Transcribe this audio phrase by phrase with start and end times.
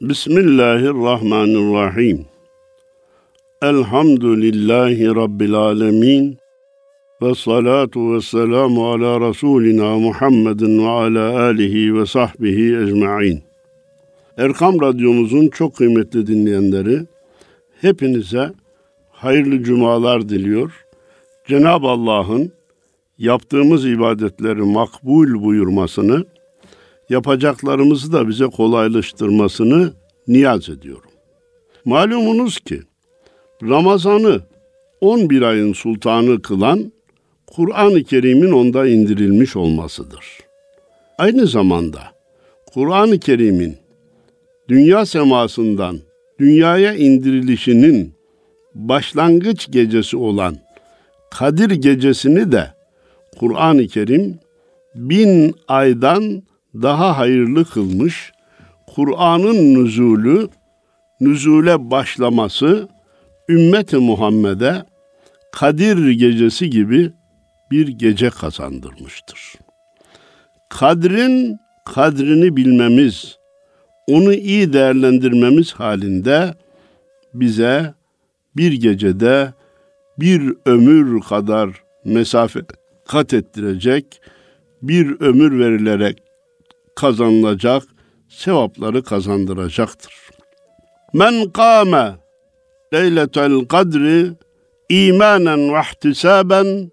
[0.00, 2.26] Bismillahirrahmanirrahim.
[3.62, 6.38] Elhamdülillahi Rabbil alemin.
[7.22, 13.42] Ve salatu ve selamu ala Resulina Muhammedin ve ala alihi ve sahbihi ecma'in.
[14.38, 17.00] Erkam Radyomuzun çok kıymetli dinleyenleri,
[17.80, 18.52] hepinize
[19.10, 20.84] hayırlı cumalar diliyor.
[21.48, 22.52] Cenab-ı Allah'ın
[23.18, 26.24] yaptığımız ibadetleri makbul buyurmasını,
[27.10, 29.92] yapacaklarımızı da bize kolaylaştırmasını
[30.28, 31.10] niyaz ediyorum.
[31.84, 32.82] Malumunuz ki
[33.62, 34.40] Ramazan'ı
[35.00, 36.92] 11 ayın sultanı kılan
[37.46, 40.38] Kur'an-ı Kerim'in onda indirilmiş olmasıdır.
[41.18, 42.00] Aynı zamanda
[42.74, 43.76] Kur'an-ı Kerim'in
[44.68, 45.98] dünya semasından
[46.40, 48.14] dünyaya indirilişinin
[48.74, 50.56] başlangıç gecesi olan
[51.30, 52.74] Kadir gecesini de
[53.38, 54.38] Kur'an-ı Kerim
[54.94, 56.42] bin aydan
[56.82, 58.32] daha hayırlı kılmış,
[58.86, 60.48] Kur'an'ın nüzulü,
[61.20, 62.88] nüzule başlaması
[63.48, 64.82] ümmeti Muhammed'e
[65.52, 67.12] Kadir gecesi gibi
[67.70, 69.54] bir gece kazandırmıştır.
[70.70, 73.38] Kadrin kadrini bilmemiz,
[74.06, 76.54] onu iyi değerlendirmemiz halinde
[77.34, 77.94] bize
[78.56, 79.52] bir gecede
[80.18, 81.70] bir ömür kadar
[82.04, 82.60] mesafe
[83.08, 84.20] kat ettirecek,
[84.82, 86.23] bir ömür verilerek
[86.96, 87.82] kazanılacak,
[88.28, 90.14] sevapları kazandıracaktır.
[91.12, 92.16] Men kâme
[92.94, 94.30] leyletel kadri
[94.88, 96.90] imanen ve ihtisaben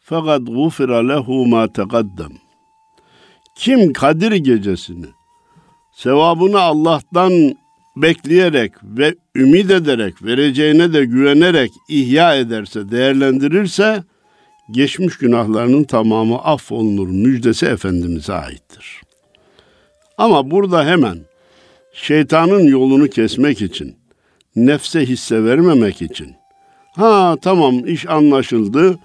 [0.00, 2.32] fakat gufira lehu ma tegaddem.
[3.56, 5.06] Kim Kadir gecesini
[5.92, 7.54] sevabını Allah'tan
[7.96, 14.04] bekleyerek ve ümit ederek, vereceğine de güvenerek ihya ederse, değerlendirirse
[14.70, 19.00] geçmiş günahlarının tamamı affolunur müjdesi Efendimiz'e aittir.
[20.20, 21.18] Ama burada hemen
[21.92, 23.96] şeytanın yolunu kesmek için,
[24.56, 26.34] nefse hisse vermemek için,
[26.96, 28.98] ha tamam iş anlaşıldı,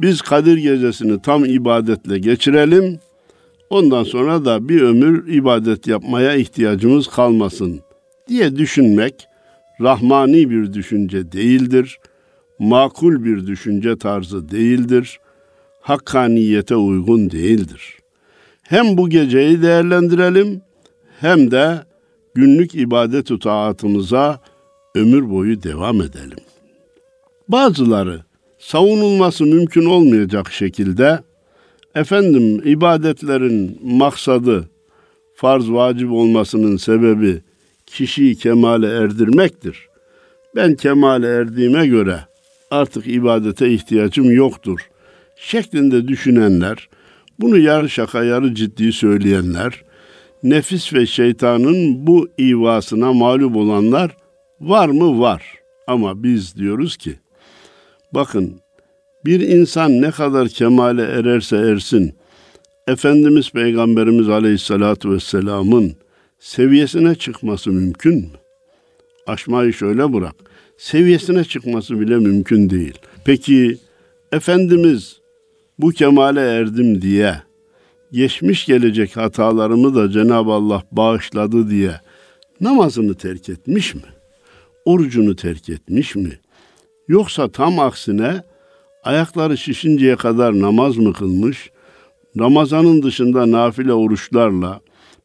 [0.00, 2.98] biz Kadir gecesini tam ibadetle geçirelim,
[3.70, 7.80] ondan sonra da bir ömür ibadet yapmaya ihtiyacımız kalmasın
[8.28, 9.28] diye düşünmek
[9.80, 11.98] rahmani bir düşünce değildir,
[12.58, 15.20] makul bir düşünce tarzı değildir,
[15.80, 17.99] hakkaniyete uygun değildir.
[18.70, 20.62] Hem bu geceyi değerlendirelim
[21.20, 21.78] hem de
[22.34, 24.40] günlük ibadet taatımıza
[24.94, 26.38] ömür boyu devam edelim.
[27.48, 28.20] Bazıları
[28.58, 31.18] savunulması mümkün olmayacak şekilde
[31.94, 34.68] efendim ibadetlerin maksadı
[35.34, 37.42] farz vacip olmasının sebebi
[37.86, 39.88] kişiyi kemale erdirmektir.
[40.56, 42.20] Ben kemale erdiğime göre
[42.70, 44.90] artık ibadete ihtiyacım yoktur
[45.36, 46.88] şeklinde düşünenler,
[47.40, 49.84] bunu yarı şaka yarı ciddi söyleyenler,
[50.42, 54.16] nefis ve şeytanın bu ivasına mağlup olanlar
[54.60, 55.20] var mı?
[55.20, 55.54] Var.
[55.86, 57.14] Ama biz diyoruz ki,
[58.14, 58.60] bakın
[59.24, 62.14] bir insan ne kadar kemale ererse ersin,
[62.88, 65.92] Efendimiz Peygamberimiz Aleyhisselatü Vesselam'ın
[66.38, 68.38] seviyesine çıkması mümkün mü?
[69.26, 70.34] Aşmayı şöyle bırak.
[70.78, 72.94] Seviyesine çıkması bile mümkün değil.
[73.24, 73.78] Peki
[74.32, 75.19] Efendimiz
[75.82, 77.42] bu kemale erdim diye
[78.12, 81.92] geçmiş gelecek hatalarımı da Cenab-ı Allah bağışladı diye
[82.60, 84.02] namazını terk etmiş mi?
[84.84, 86.38] Orucunu terk etmiş mi?
[87.08, 88.42] Yoksa tam aksine
[89.04, 91.70] ayakları şişinceye kadar namaz mı kılmış?
[92.38, 94.80] Ramazanın dışında nafile oruçlarla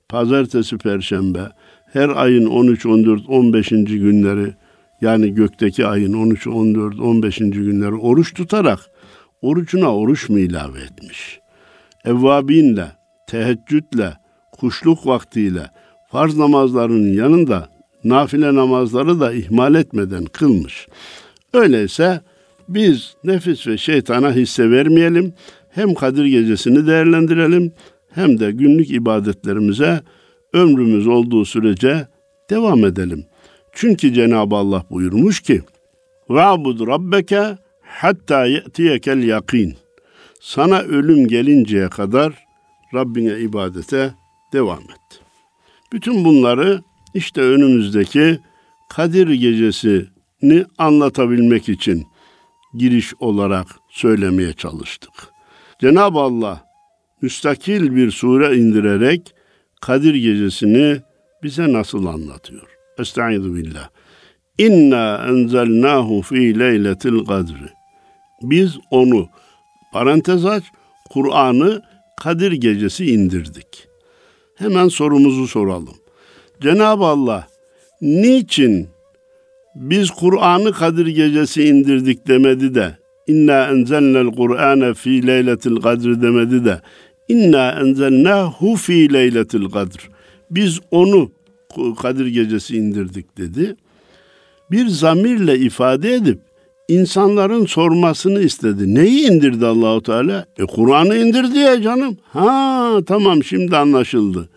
[0.09, 1.49] pazartesi, perşembe,
[1.93, 3.69] her ayın 13, 14, 15.
[3.69, 4.53] günleri
[5.01, 7.37] yani gökteki ayın 13, 14, 15.
[7.37, 8.94] günleri oruç tutarak
[9.45, 11.39] orucuna oruç mu ilave etmiş?
[12.06, 12.88] Evvabinle,
[13.28, 14.13] teheccüdle,
[14.51, 15.69] kuşluk vaktiyle
[16.11, 17.69] farz namazlarının yanında
[18.03, 20.88] nafile namazları da ihmal etmeden kılmış.
[21.53, 22.22] Öyleyse
[22.69, 25.34] biz nefis ve şeytana hisse vermeyelim.
[25.69, 27.72] Hem Kadir gecesini değerlendirelim
[28.09, 30.01] hem de günlük ibadetlerimize
[30.53, 32.07] ömrümüz olduğu sürece
[32.50, 33.25] devam edelim.
[33.72, 35.61] Çünkü Cenab-ı Allah buyurmuş ki:
[36.29, 37.58] "Va'bud rabbeke
[37.95, 39.75] hatta ye'tiyekel yakin.
[40.41, 42.45] Sana ölüm gelinceye kadar
[42.93, 44.13] Rabbine ibadete
[44.53, 45.21] devam et.
[45.93, 46.81] Bütün bunları
[47.13, 48.39] işte önümüzdeki
[48.89, 52.07] Kadir gecesini anlatabilmek için
[52.77, 55.11] giriş olarak söylemeye çalıştık.
[55.81, 56.63] Cenab-ı Allah
[57.21, 59.35] müstakil bir sure indirerek
[59.81, 61.01] Kadir gecesini
[61.43, 62.67] bize nasıl anlatıyor?
[62.99, 63.89] Estaizu billah.
[64.57, 67.69] İnna enzelnahu fi leyletil kadri.
[68.49, 69.29] Biz onu
[69.93, 70.63] parantez aç
[71.09, 71.81] Kur'an'ı
[72.21, 73.87] Kadir gecesi indirdik.
[74.55, 75.95] Hemen sorumuzu soralım.
[76.61, 77.47] Cenab-ı Allah
[78.01, 78.87] niçin
[79.75, 82.97] biz Kur'an'ı Kadir gecesi indirdik demedi de
[83.27, 86.81] İnna enzelnel Kur'ane fi leyletil kadr demedi de
[87.27, 90.09] İnna enzelnahu fi leyletil kadr.
[90.51, 91.31] Biz onu
[92.01, 93.75] Kadir gecesi indirdik dedi.
[94.71, 96.39] Bir zamirle ifade edip
[96.87, 98.96] insanların sormasını istedi.
[98.96, 100.46] Neyi indirdi Allahu Teala?
[100.58, 102.17] E Kur'an'ı indirdi ya canım.
[102.34, 104.49] Ha tamam şimdi anlaşıldı.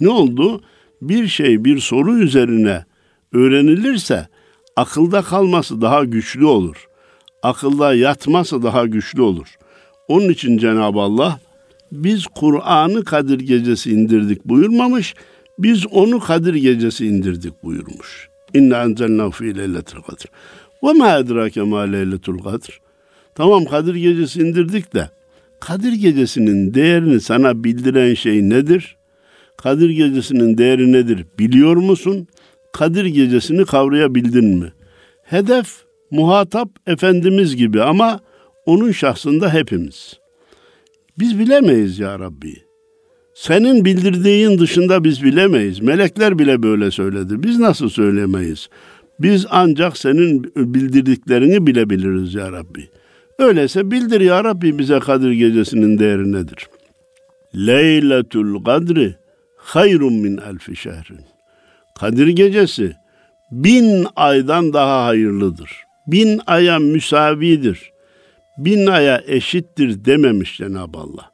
[0.00, 0.60] Ne oldu?
[1.02, 2.84] Bir şey bir soru üzerine
[3.32, 4.28] öğrenilirse
[4.76, 6.86] akılda kalması daha güçlü olur.
[7.42, 9.56] Akılda yatması daha güçlü olur.
[10.08, 11.40] Onun için Cenab-ı Allah
[11.92, 15.14] biz Kur'an'ı Kadir Gecesi indirdik buyurmamış,
[15.58, 18.28] biz onu Kadir Gecesi indirdik buyurmuş.
[18.54, 20.24] İnna enzelnahu fi leyletil kadr.
[20.84, 22.80] Ve ma edrake ma leyletul kadr.
[23.34, 25.10] Tamam Kadir Gecesi indirdik de
[25.60, 28.96] Kadir Gecesi'nin değerini sana bildiren şey nedir?
[29.56, 32.26] Kadir Gecesi'nin değeri nedir biliyor musun?
[32.72, 34.72] Kadir Gecesi'ni kavrayabildin mi?
[35.22, 35.66] Hedef
[36.10, 38.20] muhatap Efendimiz gibi ama
[38.66, 40.20] onun şahsında hepimiz.
[41.18, 42.66] Biz bilemeyiz ya Rabbi.
[43.34, 45.80] Senin bildirdiğin dışında biz bilemeyiz.
[45.80, 47.42] Melekler bile böyle söyledi.
[47.42, 48.68] Biz nasıl söylemeyiz?
[49.20, 52.88] Biz ancak senin bildirdiklerini bilebiliriz ya Rabbi.
[53.38, 56.68] Öyleyse bildir ya Rabbi bize Kadir gecesinin değeri nedir?
[57.54, 59.14] Leyletul kadri
[59.56, 61.20] hayrun min elfi şehrin.
[61.98, 62.92] Kadir gecesi
[63.50, 65.70] bin aydan daha hayırlıdır.
[66.06, 67.92] Bin aya müsavidir.
[68.58, 71.30] Bin aya eşittir dememiş Cenab-ı Allah.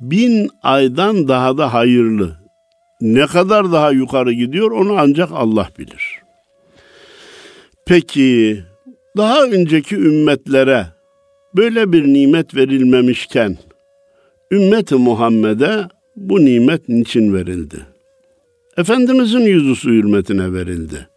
[0.00, 2.36] Bin aydan daha da hayırlı.
[3.00, 6.21] Ne kadar daha yukarı gidiyor onu ancak Allah bilir.
[7.86, 8.62] Peki
[9.16, 10.86] daha önceki ümmetlere
[11.56, 13.58] böyle bir nimet verilmemişken
[14.50, 17.76] ümmeti Muhammed'e bu nimet niçin verildi?
[18.76, 21.08] Efendimizin yüzüsü hürmetine verildi.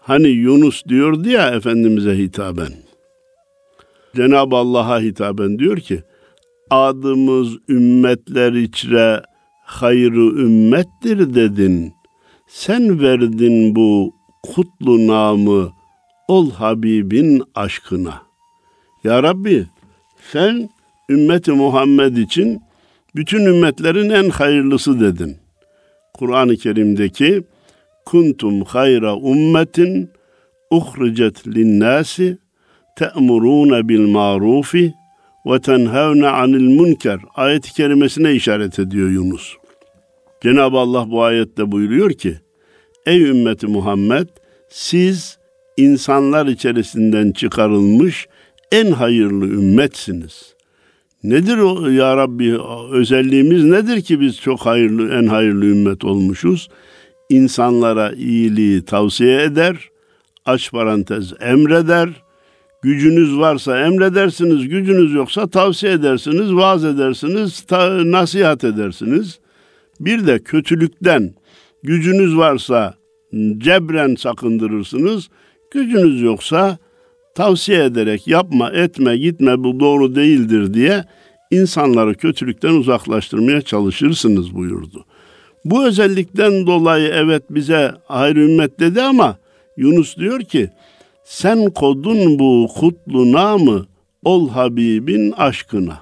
[0.00, 2.72] Hani Yunus diyordu ya Efendimiz'e hitaben.
[4.16, 6.02] Cenab-ı Allah'a hitaben diyor ki,
[6.70, 9.22] adımız ümmetler içre
[9.64, 11.92] hayrı ümmettir dedin.
[12.48, 15.72] Sen verdin bu kutlu namı
[16.28, 18.22] ol Habibin aşkına.
[19.04, 19.66] Ya Rabbi
[20.32, 20.68] sen
[21.08, 22.62] ümmeti Muhammed için
[23.16, 25.36] bütün ümmetlerin en hayırlısı dedin.
[26.14, 27.42] Kur'an-ı Kerim'deki
[28.06, 30.10] kuntum hayra ummetin
[30.70, 32.38] uhricet linnâsi
[32.96, 34.94] te'murûne bil marufi
[35.46, 39.56] ve tenhevne anil münker ayet-i kerimesine işaret ediyor Yunus.
[40.42, 42.38] Cenab-ı Allah bu ayette buyuruyor ki
[43.06, 44.28] Ey ümmeti Muhammed
[44.68, 45.38] siz
[45.76, 48.26] insanlar içerisinden çıkarılmış
[48.72, 50.54] en hayırlı ümmetsiniz.
[51.24, 52.58] Nedir o ya Rabbi
[52.90, 56.68] özelliğimiz nedir ki biz çok hayırlı en hayırlı ümmet olmuşuz?
[57.30, 59.88] İnsanlara iyiliği tavsiye eder,
[60.44, 62.08] aç parantez emreder,
[62.82, 69.38] gücünüz varsa emredersiniz, gücünüz yoksa tavsiye edersiniz, vaaz edersiniz, ta, nasihat edersiniz.
[70.00, 71.34] Bir de kötülükten
[71.82, 72.94] gücünüz varsa
[73.58, 75.28] cebren sakındırırsınız,
[75.74, 76.78] gücünüz yoksa
[77.34, 81.04] tavsiye ederek yapma, etme, gitme bu doğru değildir diye
[81.50, 85.04] insanları kötülükten uzaklaştırmaya çalışırsınız buyurdu.
[85.64, 89.36] Bu özellikten dolayı evet bize hayır ümmet dedi ama
[89.76, 90.70] Yunus diyor ki
[91.24, 93.86] sen kodun bu kutlu namı
[94.24, 95.98] ol Habibin aşkına.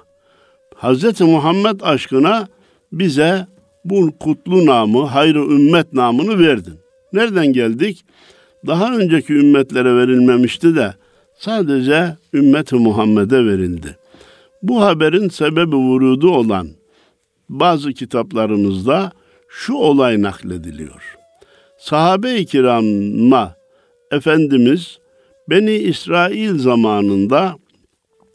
[0.75, 1.21] Hz.
[1.21, 2.47] Muhammed aşkına
[2.91, 3.47] bize
[3.85, 6.73] bu kutlu namı, hayrı ümmet namını verdin.
[7.13, 8.05] Nereden geldik?
[8.67, 10.93] Daha önceki ümmetlere verilmemişti de
[11.37, 13.97] sadece ümmet-i Muhammed'e verildi.
[14.61, 16.67] Bu haberin sebebi vurudu olan
[17.49, 19.11] bazı kitaplarımızda
[19.49, 21.15] şu olay naklediliyor.
[21.77, 23.55] Sahabe-i kirama
[24.11, 24.99] Efendimiz
[25.49, 27.55] Beni İsrail zamanında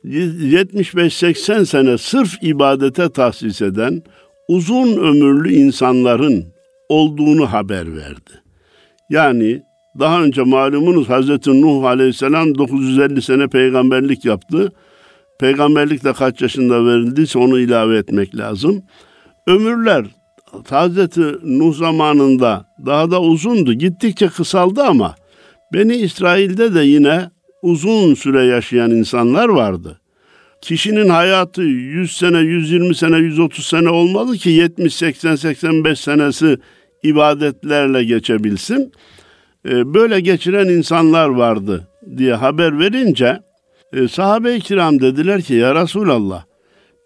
[0.05, 4.03] 75-80 sene sırf ibadete tahsis eden
[4.49, 6.45] uzun ömürlü insanların
[6.89, 8.43] olduğunu haber verdi.
[9.11, 9.63] Yani
[9.99, 14.73] daha önce malumunuz Hazreti Nuh Aleyhisselam 950 sene peygamberlik yaptı.
[15.41, 18.83] Peygamberlik de kaç yaşında verildiyse onu ilave etmek lazım.
[19.47, 20.05] Ömürler
[20.71, 23.73] Hazreti Nuh zamanında daha da uzundu.
[23.73, 25.15] Gittikçe kısaldı ama
[25.73, 27.31] Beni İsrail'de de yine
[27.63, 30.01] uzun süre yaşayan insanlar vardı.
[30.61, 36.59] Kişinin hayatı 100 sene, 120 sene, 130 sene olmalı ki 70, 80, 85 senesi
[37.03, 38.93] ibadetlerle geçebilsin.
[39.69, 43.41] Ee, böyle geçiren insanlar vardı diye haber verince
[43.93, 46.45] e, sahabe-i kiram dediler ki ya Resulallah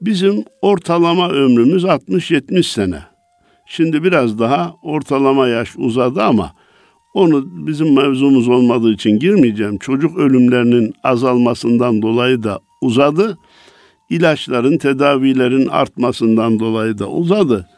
[0.00, 2.98] bizim ortalama ömrümüz 60-70 sene.
[3.66, 6.52] Şimdi biraz daha ortalama yaş uzadı ama
[7.14, 9.78] Onu bizim mevzumuz olmadığı için girmeyeceğim.
[9.78, 13.38] Çocuk ölümlerinin azalmasından dolayı da uzadı.
[14.10, 17.68] İlaçların, tedavilerin artmasından dolayı da uzadı.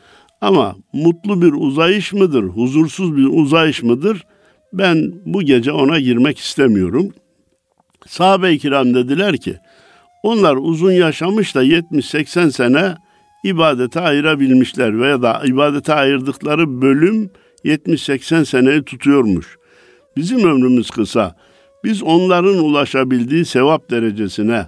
[0.40, 4.22] Ama mutlu bir uzayış mıdır, huzursuz bir uzayış mıdır?
[4.75, 7.12] Ben bu gece ona girmek istemiyorum.
[8.07, 9.57] Sahabe-i kiram dediler ki,
[10.23, 12.95] onlar uzun yaşamış da 70-80 sene
[13.45, 17.31] ibadete ayırabilmişler veya da ibadete ayırdıkları bölüm
[17.64, 19.59] 70-80 seneyi tutuyormuş.
[20.16, 21.37] Bizim ömrümüz kısa.
[21.85, 24.66] Biz onların ulaşabildiği sevap derecesine,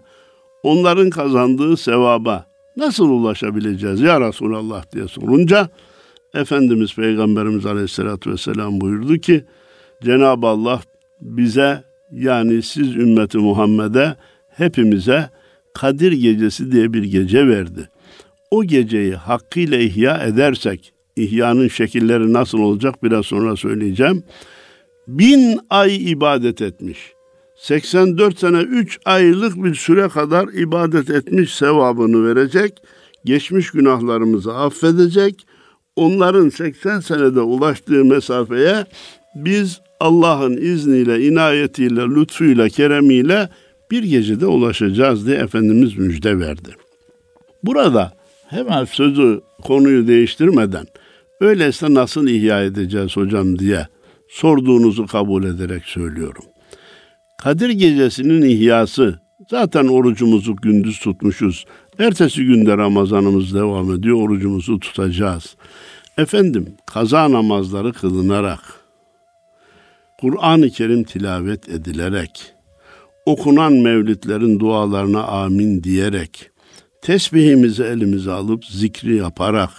[0.63, 2.47] onların kazandığı sevaba
[2.77, 5.69] nasıl ulaşabileceğiz ya Resulallah diye sorunca
[6.35, 9.45] Efendimiz Peygamberimiz Aleyhisselatü Vesselam buyurdu ki
[10.03, 10.81] Cenab-ı Allah
[11.21, 14.17] bize yani siz ümmeti Muhammed'e
[14.49, 15.31] hepimize
[15.75, 17.89] Kadir Gecesi diye bir gece verdi.
[18.51, 24.23] O geceyi hakkıyla ihya edersek, ihyanın şekilleri nasıl olacak biraz sonra söyleyeceğim.
[25.09, 27.13] Bin ay ibadet etmiş.
[27.57, 32.73] 84 sene 3 aylık bir süre kadar ibadet etmiş sevabını verecek.
[33.25, 35.47] Geçmiş günahlarımızı affedecek.
[35.97, 38.87] Onların 80 senede ulaştığı mesafeye
[39.37, 43.49] biz Allah'ın izniyle, inayetiyle, lütfuyla, keremiyle
[43.91, 46.71] bir gecede ulaşacağız diye Efendimiz müjde verdi.
[47.65, 48.13] Burada
[48.47, 50.87] hemen sözü konuyu değiştirmeden
[51.41, 53.87] öyleyse nasıl ihya edeceğiz hocam diye
[54.29, 56.45] sorduğunuzu kabul ederek söylüyorum.
[57.43, 61.65] Kadir gecesinin ihyası zaten orucumuzu gündüz tutmuşuz.
[61.99, 64.17] Ertesi günde Ramazanımız devam ediyor.
[64.17, 65.57] Orucumuzu tutacağız.
[66.19, 68.61] Efendim kaza namazları kılınarak,
[70.21, 72.53] Kur'an-ı Kerim tilavet edilerek,
[73.27, 76.51] okunan mevlitlerin dualarına amin diyerek,
[77.03, 79.71] tesbihimizi elimize alıp zikri yaparak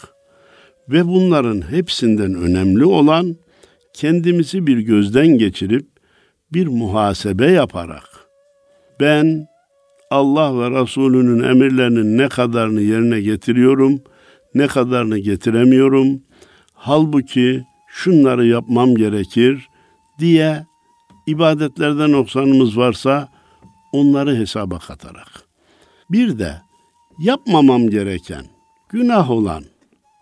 [0.90, 3.36] ve bunların hepsinden önemli olan
[3.94, 5.88] kendimizi bir gözden geçirip
[6.54, 8.06] bir muhasebe yaparak
[9.00, 9.48] ben
[10.12, 14.02] Allah ve Resulünün emirlerinin ne kadarını yerine getiriyorum,
[14.56, 16.22] ne kadarını getiremiyorum.
[16.74, 19.68] Halbuki şunları yapmam gerekir
[20.20, 20.66] diye
[21.28, 23.30] ibadetlerden noksanımız varsa
[23.92, 25.44] onları hesaba katarak.
[26.10, 26.62] Bir de
[27.20, 28.46] yapmamam gereken,
[28.90, 29.64] günah olan,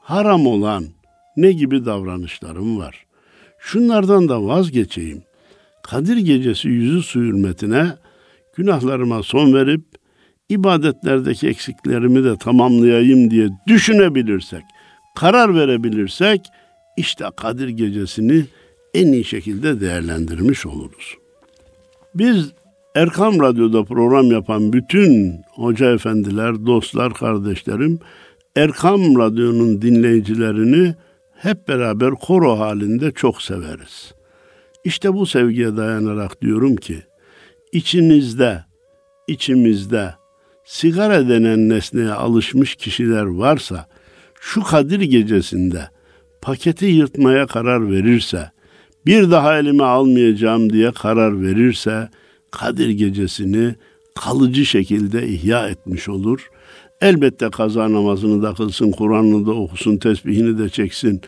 [0.02, 0.86] haram olan
[1.38, 3.06] ne gibi davranışlarım var.
[3.60, 5.24] Şunlardan da vazgeçeyim.
[5.84, 7.88] Kadir gecesi yüzü su hürmetine
[8.56, 9.82] günahlarıma son verip
[10.50, 14.64] ibadetlerdeki eksiklerimi de tamamlayayım diye düşünebilirsek,
[15.16, 16.42] karar verebilirsek
[16.98, 18.46] işte Kadir gecesini
[18.96, 21.18] en iyi şekilde değerlendirmiş oluruz.
[22.16, 22.52] Biz
[22.96, 28.00] Erkam Radyo'da program yapan bütün hoca efendiler, dostlar, kardeşlerim
[28.56, 30.96] Erkam Radyo'nun dinleyicilerini
[31.34, 34.14] hep beraber koro halinde çok severiz.
[34.84, 37.04] İşte bu sevgiye dayanarak diyorum ki
[37.72, 38.64] içinizde,
[39.28, 40.14] içimizde
[40.66, 43.88] sigara denen nesneye alışmış kişiler varsa
[44.42, 45.90] şu Kadir gecesinde
[46.42, 48.55] paketi yırtmaya karar verirse,
[49.06, 52.10] bir daha elime almayacağım diye karar verirse
[52.52, 53.76] Kadir gecesini
[54.16, 56.50] kalıcı şekilde ihya etmiş olur.
[57.02, 61.22] Elbette kaza namazını da kılsın, Kur'an'ını da okusun, tesbihini de çeksin.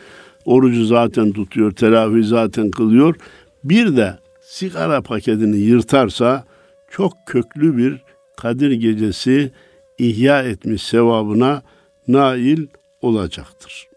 [0.44, 3.16] Orucu zaten tutuyor, teravih zaten kılıyor.
[3.64, 6.44] Bir de sigara paketini yırtarsa
[6.90, 8.02] çok köklü bir
[8.36, 9.52] Kadir gecesi
[9.98, 11.62] ihya etmiş sevabına
[12.08, 12.66] nail
[13.02, 13.88] olacaktır.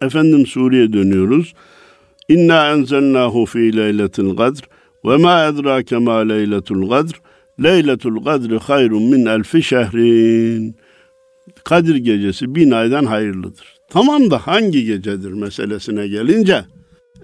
[0.00, 1.54] Efendim Suriye dönüyoruz.
[2.30, 4.62] İnna enzelnahu fi leyletil kadr
[5.04, 7.20] ve ma edrake ma leyletul kadr.
[7.62, 10.76] Leyletul kadri hayrun min elfi şehrin.
[11.64, 13.76] Kadir gecesi bin aydan hayırlıdır.
[13.90, 16.64] Tamam da hangi gecedir meselesine gelince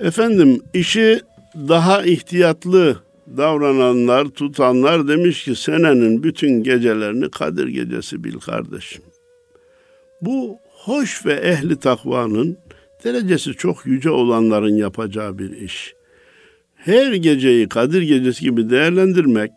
[0.01, 1.21] efendim işi
[1.55, 2.97] daha ihtiyatlı
[3.37, 9.03] davrananlar, tutanlar demiş ki senenin bütün gecelerini Kadir gecesi bil kardeşim.
[10.21, 12.59] Bu hoş ve ehli takvanın
[13.07, 15.95] derecesi çok yüce olanların yapacağı bir iş.
[16.75, 19.51] Her geceyi Kadir gecesi gibi değerlendirmek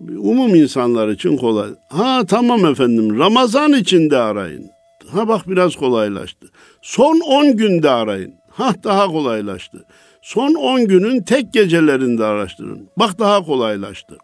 [0.00, 1.70] umum insanlar için kolay.
[1.88, 4.70] Ha tamam efendim Ramazan içinde arayın.
[5.10, 6.46] Ha bak biraz kolaylaştı.
[6.82, 8.34] Son 10 günde arayın.
[8.50, 9.84] Ha daha kolaylaştı.
[10.22, 12.88] Son 10 günün tek gecelerinde araştırın.
[12.98, 14.18] Bak daha kolaylaştı.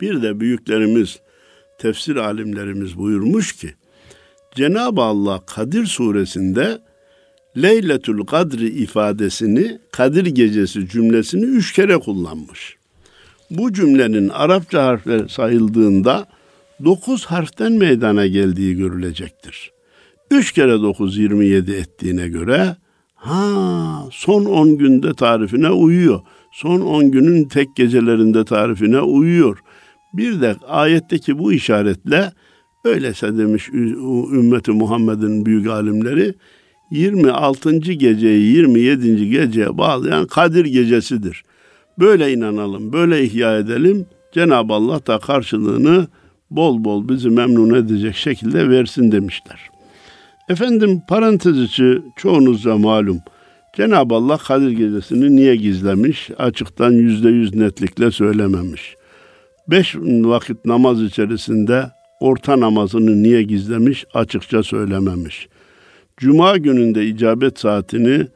[0.00, 1.20] Bir de büyüklerimiz,
[1.78, 3.74] tefsir alimlerimiz buyurmuş ki,
[4.54, 6.78] Cenab-ı Allah Kadir suresinde
[7.56, 12.76] Leyletül Kadri ifadesini, Kadir gecesi cümlesini üç kere kullanmış.
[13.50, 16.26] Bu cümlenin Arapça harfler sayıldığında
[16.84, 19.72] dokuz harften meydana geldiği görülecektir.
[20.30, 22.76] Üç kere dokuz yirmi yedi ettiğine göre
[23.24, 26.20] Ha, son 10 günde tarifine uyuyor.
[26.52, 29.58] Son 10 günün tek gecelerinde tarifine uyuyor.
[30.14, 32.32] Bir de ayetteki bu işaretle
[32.84, 33.68] öylese demiş
[34.32, 36.34] ümmeti Muhammed'in büyük alimleri
[36.94, 37.92] 26.
[37.92, 39.30] geceyi 27.
[39.30, 41.42] geceye bağlayan Kadir gecesidir.
[41.98, 44.06] Böyle inanalım, böyle ihya edelim.
[44.32, 46.06] Cenab-ı Allah da karşılığını
[46.50, 49.60] bol bol bizi memnun edecek şekilde versin demişler.
[50.48, 53.18] Efendim parantez içi çoğunuzca malum.
[53.76, 56.30] Cenab-ı Allah Kadir Gecesi'ni niye gizlemiş?
[56.38, 58.96] Açıktan yüzde yüz netlikle söylememiş.
[59.68, 61.86] Beş vakit namaz içerisinde
[62.20, 64.04] orta namazını niye gizlemiş?
[64.14, 65.48] Açıkça söylememiş.
[66.16, 68.26] Cuma gününde icabet saatini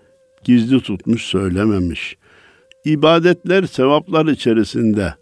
[0.44, 2.16] gizli tutmuş söylememiş.
[2.84, 5.14] İbadetler, sevaplar içerisinde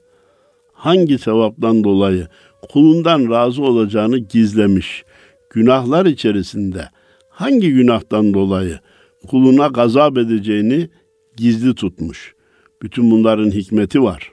[0.73, 2.29] hangi sevaptan dolayı
[2.73, 5.05] kulundan razı olacağını gizlemiş.
[5.51, 6.89] Günahlar içerisinde
[7.29, 8.79] hangi günahtan dolayı
[9.29, 10.89] kuluna gazap edeceğini
[11.37, 12.35] gizli tutmuş.
[12.83, 14.33] Bütün bunların hikmeti var.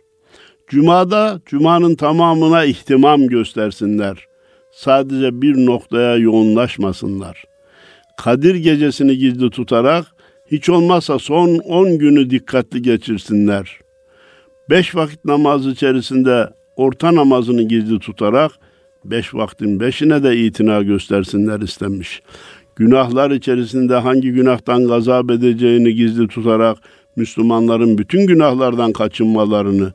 [0.68, 4.28] Cuma'da Cuma'nın tamamına ihtimam göstersinler.
[4.72, 7.53] Sadece bir noktaya yoğunlaşmasınlar.
[8.18, 10.06] Kadir gecesini gizli tutarak
[10.52, 13.80] hiç olmazsa son 10 günü dikkatli geçirsinler.
[14.70, 18.52] Beş vakit namaz içerisinde orta namazını gizli tutarak
[19.06, 22.22] beş vaktin beşine de itina göstersinler istenmiş.
[22.76, 26.78] Günahlar içerisinde hangi günahtan gazap edeceğini gizli tutarak
[27.16, 29.94] Müslümanların bütün günahlardan kaçınmalarını,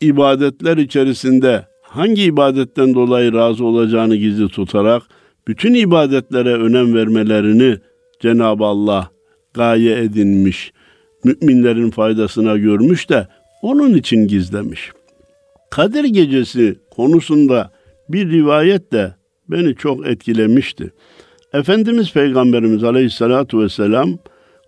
[0.00, 5.02] ibadetler içerisinde hangi ibadetten dolayı razı olacağını gizli tutarak
[5.48, 7.78] bütün ibadetlere önem vermelerini
[8.20, 9.10] Cenab-ı Allah
[9.54, 10.72] gaye edinmiş,
[11.24, 13.28] müminlerin faydasına görmüş de
[13.62, 14.92] onun için gizlemiş.
[15.70, 17.70] Kadir gecesi konusunda
[18.08, 19.14] bir rivayet de
[19.48, 20.92] beni çok etkilemişti.
[21.52, 24.18] Efendimiz Peygamberimiz Aleyhisselatü Vesselam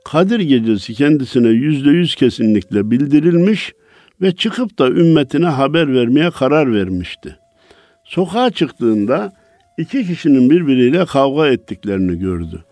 [0.05, 3.73] Kadir gecesi kendisine yüzde yüz kesinlikle bildirilmiş
[4.21, 7.37] ve çıkıp da ümmetine haber vermeye karar vermişti.
[8.05, 9.33] Sokağa çıktığında
[9.79, 12.65] iki kişinin birbiriyle kavga ettiklerini gördü.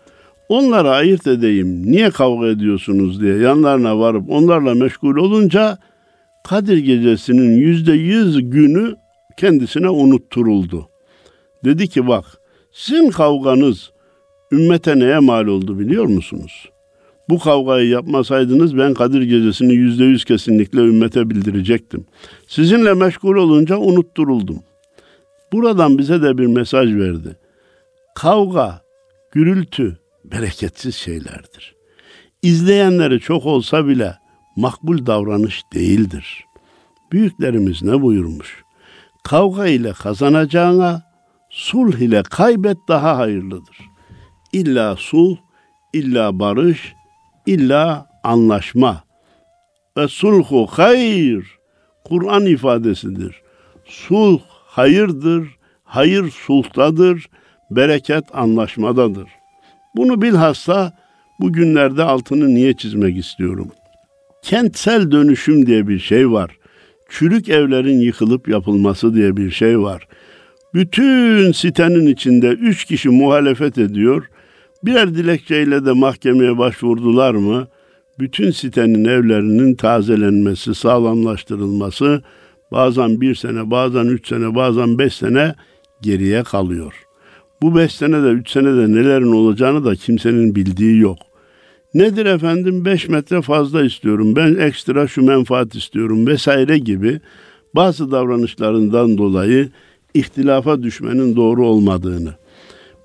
[0.49, 5.77] Onlara ayırt edeyim, niye kavga ediyorsunuz diye yanlarına varıp onlarla meşgul olunca
[6.43, 8.95] Kadir gecesinin yüzde yüz günü
[9.37, 10.89] kendisine unutturuldu.
[11.65, 12.25] Dedi ki bak
[12.71, 13.91] sizin kavganız
[14.51, 16.69] ümmete neye mal oldu biliyor musunuz?
[17.29, 22.05] Bu kavgayı yapmasaydınız ben Kadir gecesini yüzde yüz kesinlikle ümmete bildirecektim.
[22.47, 24.59] Sizinle meşgul olunca unutturuldum.
[25.53, 27.37] Buradan bize de bir mesaj verdi.
[28.15, 28.81] Kavga,
[29.31, 31.75] gürültü bereketsiz şeylerdir.
[32.41, 34.15] İzleyenleri çok olsa bile
[34.55, 36.45] makbul davranış değildir.
[37.11, 38.63] Büyüklerimiz ne buyurmuş?
[39.23, 41.03] Kavga ile kazanacağına
[41.49, 43.77] sulh ile kaybet daha hayırlıdır.
[44.53, 45.37] İlla sulh,
[45.93, 46.93] illa barış,
[47.45, 49.03] illa anlaşma.
[49.97, 51.57] Ve sulhu hayır.
[52.05, 53.41] Kur'an ifadesidir.
[53.85, 55.47] Sulh hayırdır,
[55.83, 57.29] hayır sulhtadır,
[57.71, 59.27] bereket anlaşmadadır.
[59.95, 60.93] Bunu bilhassa
[61.39, 63.71] bugünlerde altını niye çizmek istiyorum?
[64.43, 66.51] Kentsel dönüşüm diye bir şey var.
[67.09, 70.07] Çürük evlerin yıkılıp yapılması diye bir şey var.
[70.73, 74.25] Bütün sitenin içinde üç kişi muhalefet ediyor.
[74.83, 77.67] Birer dilekçeyle de mahkemeye başvurdular mı?
[78.19, 82.21] Bütün sitenin evlerinin tazelenmesi, sağlamlaştırılması
[82.71, 85.55] bazen bir sene, bazen üç sene, bazen beş sene
[86.01, 86.93] geriye kalıyor.
[87.61, 91.17] Bu beş senede, üç senede nelerin olacağını da kimsenin bildiği yok.
[91.93, 92.85] Nedir efendim?
[92.85, 94.35] Beş metre fazla istiyorum.
[94.35, 97.19] Ben ekstra şu menfaat istiyorum vesaire gibi
[97.75, 99.69] bazı davranışlarından dolayı
[100.13, 102.35] ihtilafa düşmenin doğru olmadığını.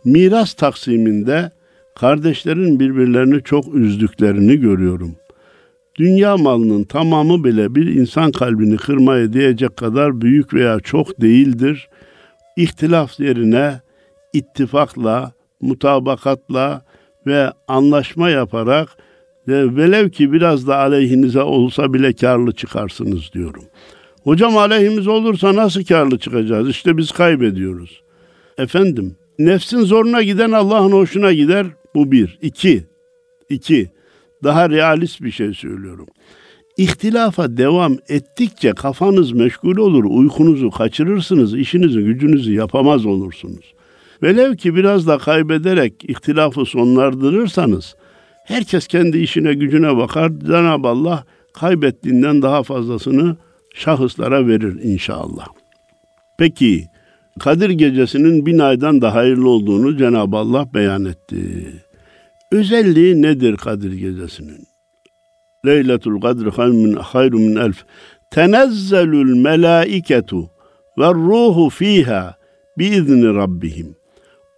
[0.04, 1.50] Miras taksiminde
[1.96, 5.14] kardeşlerin birbirlerini çok üzdüklerini görüyorum.
[5.98, 11.88] Dünya malının tamamı bile bir insan kalbini kırmaya diyecek kadar büyük veya çok değildir.
[12.56, 13.80] İhtilaf yerine
[14.32, 16.84] ittifakla, mutabakatla
[17.26, 18.88] ve anlaşma yaparak
[19.48, 23.64] ve velev ki biraz da aleyhinize olsa bile karlı çıkarsınız diyorum.
[24.24, 26.68] Hocam aleyhimiz olursa nasıl karlı çıkacağız?
[26.68, 28.02] İşte biz kaybediyoruz.
[28.58, 31.66] Efendim, nefsin zoruna giden Allah'ın hoşuna gider.
[31.94, 32.38] Bu bir.
[32.42, 32.84] İki,
[33.48, 33.95] iki.
[34.46, 36.06] Daha realist bir şey söylüyorum.
[36.76, 43.74] İhtilafa devam ettikçe kafanız meşgul olur, uykunuzu kaçırırsınız, işinizi, gücünüzü yapamaz olursunuz.
[44.22, 47.94] Velev ki biraz da kaybederek ihtilafı sonlandırırsanız
[48.44, 50.32] herkes kendi işine gücüne bakar.
[50.46, 53.36] Cenab-ı Allah kaybettiğinden daha fazlasını
[53.74, 55.46] şahıslara verir inşallah.
[56.38, 56.84] Peki
[57.40, 61.36] Kadir gecesinin bin aydan da hayırlı olduğunu Cenab-ı Allah beyan etti.
[62.52, 64.66] Özelliği nedir Kadir Gecesi'nin?
[65.66, 66.46] Leyletul Kadr
[67.00, 67.84] hayrun min elf.
[68.30, 70.50] Tenezzelul melaiketu
[70.98, 72.36] ve ruhu fiha
[72.78, 73.96] biizni rabbihim.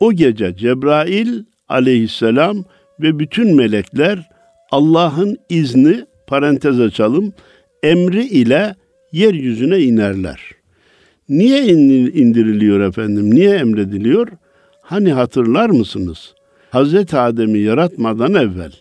[0.01, 2.65] O gece Cebrail aleyhisselam
[3.01, 4.29] ve bütün melekler
[4.71, 7.33] Allah'ın izni parantez açalım
[7.83, 8.75] emri ile
[9.13, 10.41] yeryüzüne inerler.
[11.29, 11.65] Niye
[12.13, 13.35] indiriliyor efendim?
[13.35, 14.29] Niye emrediliyor?
[14.83, 16.35] Hani hatırlar mısınız?
[16.71, 18.73] Hazreti Adem'i yaratmadan evvel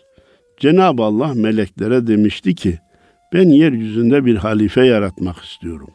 [0.60, 2.78] Cenab-ı Allah meleklere demişti ki
[3.32, 5.90] ben yeryüzünde bir halife yaratmak istiyorum.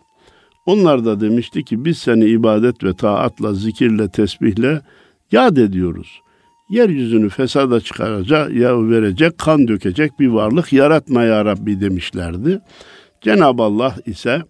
[0.65, 4.82] Onlar da demişti ki biz seni ibadet ve taatla, zikirle, tesbihle
[5.32, 6.21] yad ediyoruz.
[6.69, 12.60] Yeryüzünü fesada çıkaracak, ya verecek, kan dökecek bir varlık yaratma ya Rabbi demişlerdi.
[13.21, 14.41] Cenab-ı Allah ise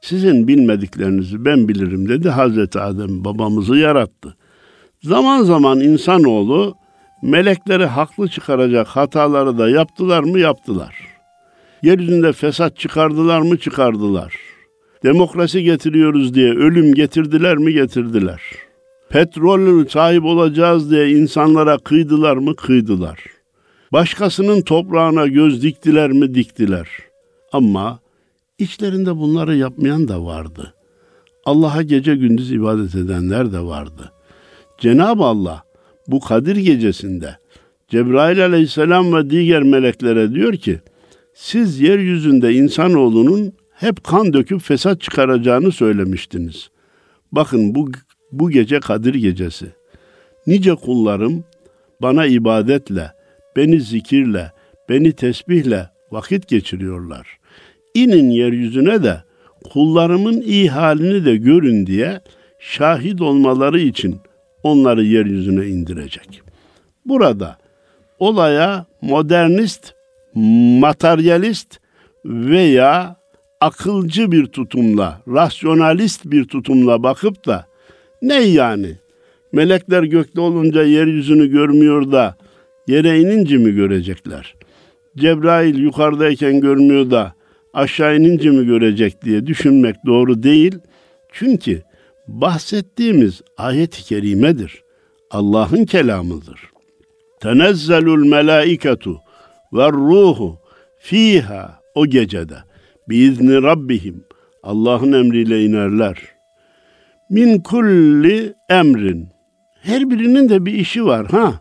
[0.00, 2.28] sizin bilmediklerinizi ben bilirim dedi.
[2.28, 4.36] Hazreti Adem babamızı yarattı.
[5.06, 6.74] Zaman zaman insanoğlu
[7.22, 10.94] melekleri haklı çıkaracak hataları da yaptılar mı yaptılar.
[11.82, 14.34] Yeryüzünde fesat çıkardılar mı çıkardılar.
[15.04, 18.42] Demokrasi getiriyoruz diye ölüm getirdiler mi getirdiler.
[19.08, 23.18] Petrol sahip olacağız diye insanlara kıydılar mı kıydılar.
[23.92, 26.88] Başkasının toprağına göz diktiler mi diktiler.
[27.52, 27.98] Ama
[28.58, 30.74] içlerinde bunları yapmayan da vardı.
[31.44, 34.12] Allah'a gece gündüz ibadet edenler de vardı.
[34.78, 35.64] Cenab-ı Allah
[36.08, 37.36] bu Kadir gecesinde
[37.88, 40.80] Cebrail aleyhisselam ve diğer meleklere diyor ki
[41.34, 46.70] siz yeryüzünde insanoğlunun hep kan döküp fesat çıkaracağını söylemiştiniz.
[47.32, 47.90] Bakın bu,
[48.32, 49.66] bu gece Kadir gecesi.
[50.46, 51.44] Nice kullarım
[52.02, 53.10] bana ibadetle,
[53.56, 54.52] beni zikirle,
[54.88, 57.38] beni tesbihle vakit geçiriyorlar.
[57.94, 59.22] İnin yeryüzüne de
[59.72, 62.20] kullarımın iyi halini de görün diye
[62.58, 64.20] şahit olmaları için
[64.66, 66.42] onları yeryüzüne indirecek.
[67.04, 67.58] Burada
[68.18, 69.94] olaya modernist,
[70.80, 71.78] materyalist
[72.24, 73.16] veya
[73.60, 77.66] akılcı bir tutumla, rasyonalist bir tutumla bakıp da
[78.22, 78.96] ne yani?
[79.52, 82.36] Melekler gökte olunca yeryüzünü görmüyor da
[82.88, 84.54] yere inince mi görecekler?
[85.16, 87.34] Cebrail yukarıdayken görmüyor da
[87.74, 90.78] aşağı inince mi görecek diye düşünmek doğru değil.
[91.32, 91.82] Çünkü
[92.28, 94.82] bahsettiğimiz ayet-i kerimedir.
[95.30, 96.60] Allah'ın kelamıdır.
[97.40, 99.20] Tenezzelul melaiketu
[99.72, 100.58] ve ruhu
[100.98, 102.56] fiha o gecede
[103.08, 104.24] biizni rabbihim
[104.62, 106.18] Allah'ın emriyle inerler.
[107.30, 109.28] Min kulli emrin
[109.82, 111.60] her birinin de bir işi var ha.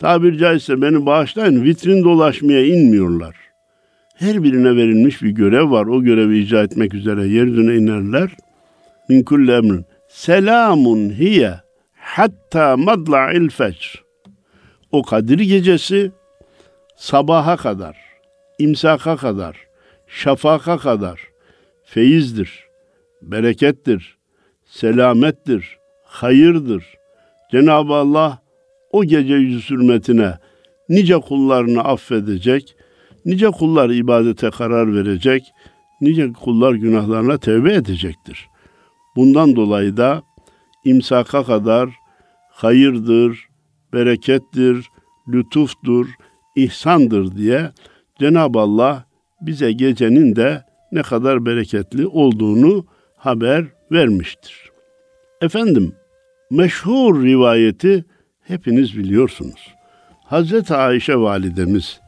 [0.00, 3.36] Tabir caizse beni bağışlayın vitrin dolaşmaya inmiyorlar.
[4.14, 5.86] Her birine verilmiş bir görev var.
[5.86, 8.30] O görevi icra etmek üzere yeryüzüne inerler.
[9.08, 9.84] Min kulli emrin.
[10.08, 11.54] Selamun hiye
[12.00, 14.04] hatta madla'il fecr.
[14.92, 16.12] O Kadir gecesi
[16.96, 17.96] sabaha kadar,
[18.58, 19.56] imsaka kadar,
[20.06, 21.20] şafaka kadar
[21.84, 22.64] feyizdir,
[23.22, 24.16] berekettir,
[24.66, 26.84] selamettir, hayırdır.
[27.52, 28.38] Cenab-ı Allah
[28.92, 30.34] o gece yüzü hürmetine
[30.88, 32.76] nice kullarını affedecek,
[33.24, 35.42] nice kullar ibadete karar verecek,
[36.00, 38.48] nice kullar günahlarına tevbe edecektir.
[39.18, 40.22] Bundan dolayı da
[40.84, 41.90] imsaka kadar
[42.50, 43.48] hayırdır,
[43.92, 44.86] berekettir,
[45.28, 46.08] lütuftur,
[46.56, 47.70] ihsandır diye
[48.20, 49.04] Cenab-ı Allah
[49.40, 54.70] bize gecenin de ne kadar bereketli olduğunu haber vermiştir.
[55.40, 55.92] Efendim,
[56.50, 58.04] meşhur rivayeti
[58.42, 59.74] hepiniz biliyorsunuz.
[60.24, 62.00] Hazreti Ayşe validemiz,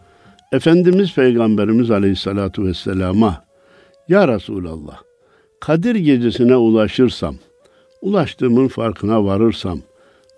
[0.53, 3.45] Efendimiz Peygamberimiz Aleyhisselatu Vesselam'a,
[4.09, 5.10] Ya Resulallah,
[5.61, 7.37] Kadir gecesine ulaşırsam,
[8.03, 9.81] ulaştığımın farkına varırsam,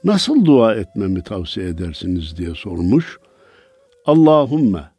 [0.04, 3.18] nasıl dua etmemi tavsiye edersiniz diye sormuş.
[4.06, 4.90] Allahümme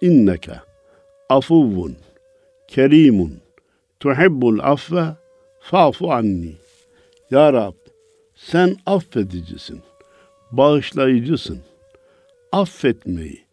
[0.00, 0.52] inneke
[1.28, 1.96] afuvun
[2.68, 3.32] kerimun
[4.00, 5.04] tuhibbul affe
[5.60, 6.52] fa'fu anni.
[7.30, 7.74] Ya Rab
[8.36, 9.80] sen affedicisin,
[10.52, 11.58] bağışlayıcısın.
[12.52, 13.44] Affetmeyi,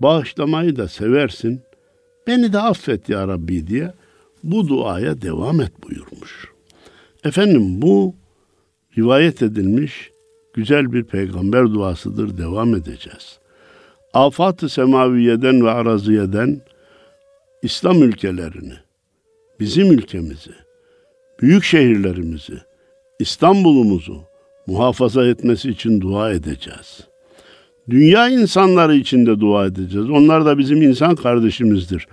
[0.00, 1.60] bağışlamayı da seversin.
[2.26, 3.92] Beni de affet ya Rabbi diye
[4.42, 6.48] bu duaya devam et buyurmuş.
[7.24, 8.14] Efendim bu
[8.98, 10.10] rivayet edilmiş
[10.54, 12.38] güzel bir peygamber duasıdır.
[12.38, 13.38] Devam edeceğiz.
[14.14, 16.60] Afat-ı semaviyeden ve araziyeden
[17.62, 18.74] İslam ülkelerini,
[19.60, 20.50] bizim ülkemizi,
[21.42, 22.58] büyük şehirlerimizi,
[23.18, 24.22] İstanbul'umuzu
[24.66, 27.00] muhafaza etmesi için dua edeceğiz.
[27.90, 30.10] Dünya insanları için de dua edeceğiz.
[30.10, 32.06] Onlar da bizim insan kardeşimizdir.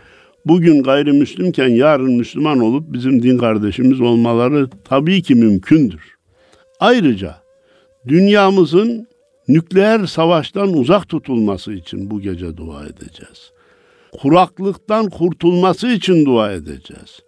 [0.45, 6.15] Bugün gayrimüslimken yarın Müslüman olup bizim din kardeşimiz olmaları tabii ki mümkündür.
[6.79, 7.35] Ayrıca
[8.07, 9.07] dünyamızın
[9.47, 13.51] nükleer savaştan uzak tutulması için bu gece dua edeceğiz.
[14.11, 17.19] Kuraklıktan kurtulması için dua edeceğiz.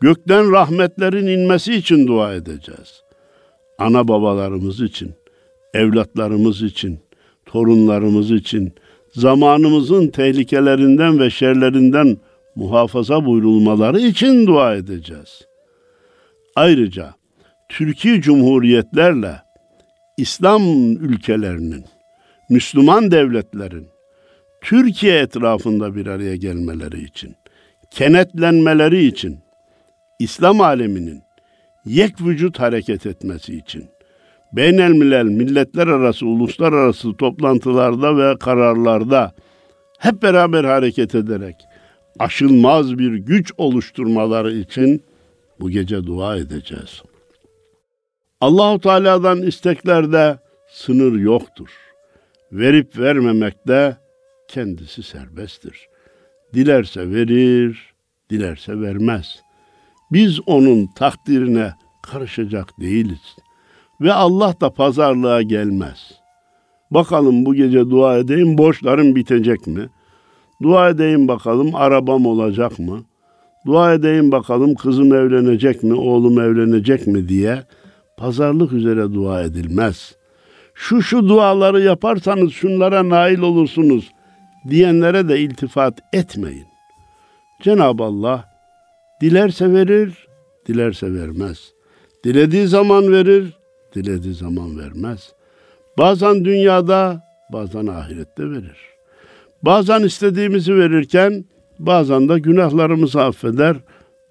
[0.00, 3.02] Gökten rahmetlerin inmesi için dua edeceğiz.
[3.78, 5.10] Ana babalarımız için,
[5.74, 6.98] evlatlarımız için,
[7.46, 8.72] torunlarımız için,
[9.12, 12.16] zamanımızın tehlikelerinden ve şerlerinden
[12.54, 15.46] muhafaza buyurulmaları için dua edeceğiz.
[16.56, 17.14] Ayrıca
[17.68, 19.42] Türkiye Cumhuriyetlerle
[20.16, 20.62] İslam
[20.92, 21.84] ülkelerinin,
[22.50, 23.88] Müslüman devletlerin
[24.62, 27.34] Türkiye etrafında bir araya gelmeleri için,
[27.90, 29.38] kenetlenmeleri için,
[30.18, 31.22] İslam aleminin
[31.84, 33.84] yek vücut hareket etmesi için,
[34.52, 39.32] beynelmilel milletler arası, uluslararası toplantılarda ve kararlarda
[39.98, 41.56] hep beraber hareket ederek
[42.18, 45.02] aşılmaz bir güç oluşturmaları için
[45.60, 47.02] bu gece dua edeceğiz.
[48.40, 50.38] Allahu Teala'dan isteklerde
[50.70, 51.68] sınır yoktur.
[52.52, 53.96] Verip vermemekte
[54.48, 55.88] kendisi serbesttir.
[56.54, 57.94] Dilerse verir,
[58.30, 59.42] dilerse vermez.
[60.12, 61.72] Biz onun takdirine
[62.02, 63.36] karışacak değiliz.
[64.00, 66.12] Ve Allah da pazarlığa gelmez.
[66.90, 69.88] Bakalım bu gece dua edeyim borçlarım bitecek mi?
[70.62, 73.04] Dua edeyim bakalım arabam olacak mı?
[73.66, 77.62] Dua edeyim bakalım kızım evlenecek mi, oğlum evlenecek mi diye
[78.16, 80.16] pazarlık üzere dua edilmez.
[80.74, 84.10] Şu şu duaları yaparsanız şunlara nail olursunuz
[84.70, 86.66] diyenlere de iltifat etmeyin.
[87.62, 88.44] Cenab-ı Allah
[89.20, 90.28] dilerse verir,
[90.66, 91.72] dilerse vermez.
[92.24, 93.56] Dilediği zaman verir,
[93.94, 95.32] dilediği zaman vermez.
[95.98, 97.22] Bazen dünyada,
[97.52, 98.91] bazen ahirette verir.
[99.62, 101.44] Bazen istediğimizi verirken,
[101.78, 103.76] bazen de günahlarımızı affeder,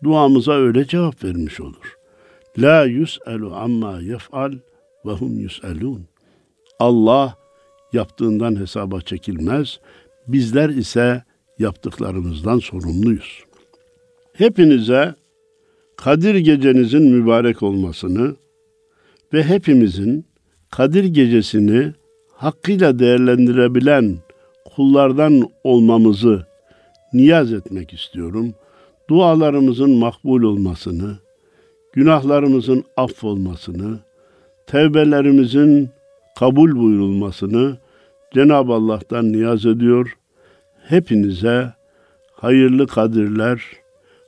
[0.03, 1.97] duamıza öyle cevap vermiş olur.
[2.57, 4.53] La yus'elu amma yef'al
[5.05, 6.05] ve hum yus'elun.
[6.79, 7.35] Allah
[7.93, 9.79] yaptığından hesaba çekilmez.
[10.27, 11.23] Bizler ise
[11.59, 13.43] yaptıklarımızdan sorumluyuz.
[14.33, 15.15] Hepinize
[15.95, 18.35] Kadir gecenizin mübarek olmasını
[19.33, 20.25] ve hepimizin
[20.69, 21.93] Kadir gecesini
[22.33, 24.17] hakkıyla değerlendirebilen
[24.75, 26.45] kullardan olmamızı
[27.13, 28.53] niyaz etmek istiyorum.
[29.10, 31.17] Dualarımızın makbul olmasını,
[31.93, 33.99] günahlarımızın affolmasını,
[34.67, 35.89] tevbelerimizin
[36.39, 37.77] kabul buyurulmasını
[38.34, 40.17] Cenab-ı Allah'tan niyaz ediyor.
[40.88, 41.73] Hepinize
[42.34, 43.62] hayırlı kadirler,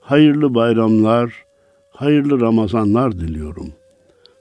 [0.02, 1.46] hayırlı bayramlar,
[1.92, 3.74] hayırlı Ramazanlar diliyorum.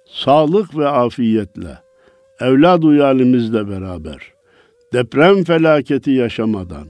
[0.06, 1.78] Sağlık ve afiyetle,
[2.40, 4.31] evlad uyalimizle beraber,
[4.92, 6.86] deprem felaketi yaşamadan,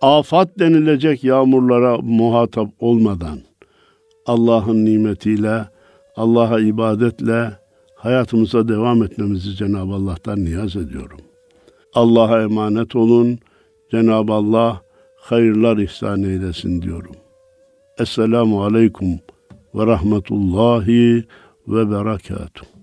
[0.00, 3.38] afat denilecek yağmurlara muhatap olmadan,
[4.26, 5.64] Allah'ın nimetiyle,
[6.16, 7.52] Allah'a ibadetle
[7.96, 11.20] hayatımıza devam etmemizi Cenab-ı Allah'tan niyaz ediyorum.
[11.94, 13.38] Allah'a emanet olun.
[13.90, 14.82] Cenab-ı Allah
[15.16, 17.16] hayırlar ihsan eylesin diyorum.
[17.98, 19.20] Esselamu Aleyküm
[19.74, 21.24] ve Rahmetullahi
[21.68, 22.75] ve Berekatuhu.